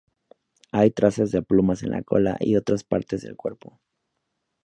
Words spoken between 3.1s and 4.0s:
del cuerpo.